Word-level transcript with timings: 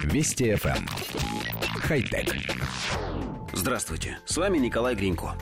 Вести 0.00 0.52
FM. 0.52 0.76
Эм. 0.76 0.86
Хай-тек. 1.80 2.34
Здравствуйте, 3.52 4.18
с 4.24 4.36
вами 4.36 4.58
Николай 4.58 4.94
Гринько. 4.94 5.34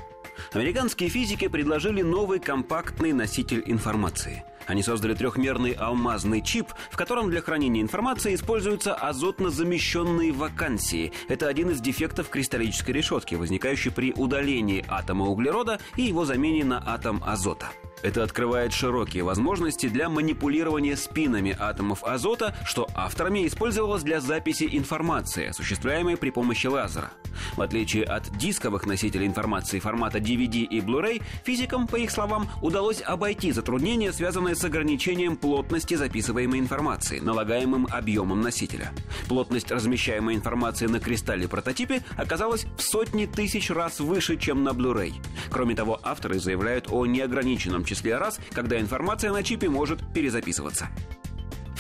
Американские 0.53 1.09
физики 1.09 1.49
предложили 1.49 2.03
новый 2.03 2.41
компактный 2.41 3.13
носитель 3.13 3.63
информации. 3.67 4.45
Они 4.67 4.83
создали 4.83 5.15
трехмерный 5.15 5.73
алмазный 5.73 6.43
чип, 6.43 6.69
в 6.91 6.97
котором 6.97 7.31
для 7.31 7.41
хранения 7.41 7.83
информации 7.83 8.35
используются 8.35 8.95
азотно 8.95 9.51
замещенные 9.51 10.33
вакансии. 10.33 11.13
Это 11.29 11.49
один 11.49 11.71
из 11.71 11.81
дефектов 11.81 12.29
кристаллической 12.29 12.95
решетки, 12.95 13.35
возникающий 13.35 13.91
при 13.91 14.13
удалении 14.13 14.85
атома 14.89 15.27
углерода 15.27 15.81
и 15.97 16.03
его 16.03 16.25
замене 16.25 16.65
на 16.65 16.83
атом 16.87 17.23
азота. 17.25 17.71
Это 18.03 18.23
открывает 18.23 18.73
широкие 18.73 19.23
возможности 19.23 19.89
для 19.89 20.09
манипулирования 20.09 20.97
спинами 20.97 21.57
атомов 21.59 22.03
азота, 22.05 22.55
что 22.65 22.89
авторами 22.95 23.47
использовалось 23.47 24.03
для 24.03 24.21
записи 24.21 24.69
информации, 24.73 25.49
осуществляемой 25.49 26.17
при 26.17 26.31
помощи 26.31 26.67
лазера. 26.67 27.13
В 27.57 27.63
отличие 27.63 28.05
от 28.05 28.31
дисковых 28.37 28.87
носителей 28.87 29.27
информации 29.27 29.79
формата 29.79 30.19
DVD 30.19 30.63
и 30.63 30.81
Blu-ray, 30.81 31.23
физикам, 31.45 31.87
по 31.87 31.97
их 31.97 32.11
словам, 32.11 32.49
удалось 32.63 33.03
обойти 33.03 33.53
затруднения, 33.53 34.13
связанные 34.13 34.55
с 34.55 34.65
ограничением 34.65 35.37
плотности 35.37 35.95
записываемой 35.95 36.59
информации, 36.59 37.21
налагаемым 37.21 37.87
объемом 37.91 38.41
носителя. 38.41 38.93
Плотность 39.29 39.71
размещаемой 39.71 40.35
информации 40.35 40.87
на 40.87 41.01
кристалле 41.01 41.49
прототипе 41.49 42.03
оказалась 42.17 42.67
в 42.77 42.83
сотни 42.83 43.27
тысяч 43.27 43.71
раз 43.71 44.01
выше, 44.01 44.37
чем 44.37 44.65
на 44.65 44.71
Blu-ray. 44.71 45.15
Кроме 45.51 45.75
того, 45.75 45.99
авторы 46.03 46.39
заявляют 46.39 46.87
о 46.91 47.07
неограниченном 47.07 47.85
числе 47.85 48.17
раз, 48.17 48.41
когда 48.53 48.81
информация 48.81 49.33
на 49.33 49.43
чипе 49.43 49.69
может 49.69 50.01
перезаписываться. 50.15 50.89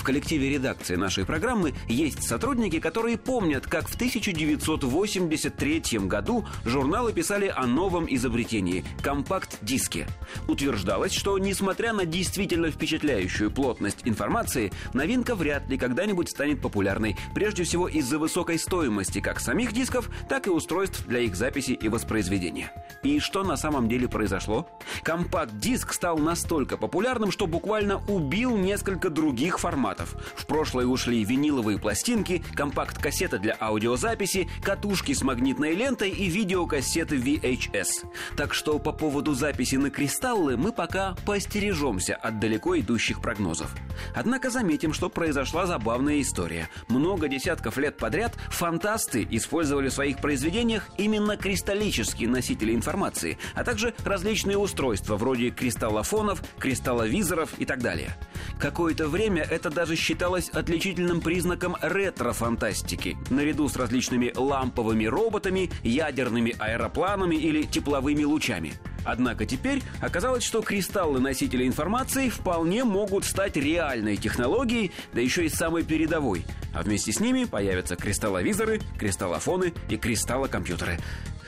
В 0.00 0.02
коллективе 0.02 0.48
редакции 0.48 0.96
нашей 0.96 1.26
программы 1.26 1.74
есть 1.86 2.26
сотрудники, 2.26 2.80
которые 2.80 3.18
помнят, 3.18 3.66
как 3.66 3.86
в 3.86 3.96
1983 3.96 5.82
году 6.06 6.46
журналы 6.64 7.12
писали 7.12 7.52
о 7.54 7.66
новом 7.66 8.06
изобретении– 8.08 8.82
компакт-диске. 9.02 10.06
Утверждалось, 10.48 11.12
что, 11.12 11.36
несмотря 11.38 11.92
на 11.92 12.06
действительно 12.06 12.70
впечатляющую 12.70 13.50
плотность 13.50 13.98
информации, 14.06 14.72
новинка 14.94 15.34
вряд 15.34 15.68
ли 15.68 15.76
когда-нибудь 15.76 16.30
станет 16.30 16.62
популярной, 16.62 17.18
прежде 17.34 17.64
всего 17.64 17.86
из-за 17.86 18.18
высокой 18.18 18.58
стоимости 18.58 19.20
как 19.20 19.38
самих 19.38 19.74
дисков, 19.74 20.08
так 20.30 20.46
и 20.46 20.50
устройств 20.50 21.04
для 21.06 21.20
их 21.20 21.36
записи 21.36 21.72
и 21.72 21.90
воспроизведения. 21.90 22.72
И 23.02 23.20
что 23.20 23.44
на 23.44 23.58
самом 23.58 23.86
деле 23.86 24.08
произошло? 24.08 24.66
Компакт-диск 25.02 25.92
стал 25.92 26.16
настолько 26.16 26.78
популярным, 26.78 27.30
что 27.30 27.46
буквально 27.46 28.00
убил 28.08 28.56
несколько 28.56 29.10
других 29.10 29.58
форматов 29.58 29.89
форматов. 29.90 30.16
В 30.36 30.46
прошлое 30.46 30.86
ушли 30.86 31.24
виниловые 31.24 31.78
пластинки, 31.78 32.42
компакт-кассеты 32.54 33.38
для 33.38 33.56
аудиозаписи, 33.60 34.48
катушки 34.62 35.12
с 35.12 35.22
магнитной 35.22 35.74
лентой 35.74 36.10
и 36.10 36.28
видеокассеты 36.28 37.16
VHS. 37.16 38.06
Так 38.36 38.54
что 38.54 38.78
по 38.78 38.92
поводу 38.92 39.34
записи 39.34 39.76
на 39.76 39.90
кристаллы 39.90 40.56
мы 40.56 40.72
пока 40.72 41.14
поостережемся 41.26 42.14
от 42.14 42.38
далеко 42.38 42.78
идущих 42.78 43.20
прогнозов. 43.20 43.74
Однако 44.14 44.50
заметим, 44.50 44.92
что 44.92 45.08
произошла 45.08 45.66
забавная 45.66 46.20
история. 46.20 46.68
Много 46.88 47.28
десятков 47.28 47.76
лет 47.76 47.96
подряд 47.96 48.34
фантасты 48.50 49.26
использовали 49.30 49.88
в 49.88 49.92
своих 49.92 50.18
произведениях 50.18 50.88
именно 50.98 51.36
кристаллические 51.36 52.28
носители 52.28 52.74
информации, 52.74 53.38
а 53.54 53.64
также 53.64 53.94
различные 54.04 54.56
устройства 54.56 55.16
вроде 55.16 55.50
кристаллофонов, 55.50 56.42
кристалловизоров 56.58 57.50
и 57.58 57.64
так 57.64 57.80
далее. 57.80 58.16
Какое-то 58.58 59.08
время 59.08 59.42
это 59.42 59.70
даже 59.80 59.96
считалось 59.96 60.50
отличительным 60.50 61.22
признаком 61.22 61.74
ретро-фантастики, 61.80 63.16
наряду 63.30 63.66
с 63.66 63.76
различными 63.76 64.30
ламповыми 64.36 65.06
роботами, 65.06 65.70
ядерными 65.82 66.54
аэропланами 66.58 67.34
или 67.36 67.62
тепловыми 67.62 68.24
лучами. 68.24 68.74
Однако 69.06 69.46
теперь 69.46 69.82
оказалось, 70.02 70.44
что 70.44 70.60
кристаллы 70.60 71.18
носителя 71.18 71.66
информации 71.66 72.28
вполне 72.28 72.84
могут 72.84 73.24
стать 73.24 73.56
реальной 73.56 74.18
технологией, 74.18 74.92
да 75.14 75.22
еще 75.22 75.46
и 75.46 75.48
самой 75.48 75.82
передовой. 75.82 76.44
А 76.74 76.82
вместе 76.82 77.12
с 77.12 77.18
ними 77.18 77.44
появятся 77.44 77.96
кристалловизоры, 77.96 78.82
кристаллофоны 78.98 79.72
и 79.88 79.96
кристаллокомпьютеры. 79.96 80.98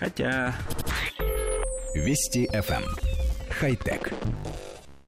Хотя... 0.00 0.54
Вести 1.94 2.47
FM. 2.47 2.82
Эм. 2.82 2.84
Хай-тек. 3.50 4.10